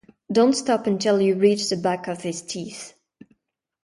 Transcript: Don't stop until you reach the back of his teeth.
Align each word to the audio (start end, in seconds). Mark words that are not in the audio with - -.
Don't 0.31 0.53
stop 0.53 0.87
until 0.87 1.21
you 1.21 1.35
reach 1.35 1.69
the 1.69 1.77
back 1.77 2.07
of 2.07 2.23
his 2.23 2.41
teeth. 2.41 2.95